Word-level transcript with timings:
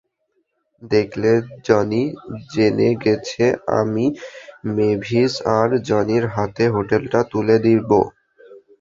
দেখলে, 0.91 1.31
জনি 1.67 2.03
জেনে 2.53 2.89
গেছে, 3.03 3.45
আমি 3.79 4.05
মেভিস 4.75 5.33
আর 5.57 5.69
জনির 5.89 6.25
হাতে 6.35 6.63
হোটেলটা 6.75 7.19
তুলে 7.31 7.55
দিবো। 7.65 7.99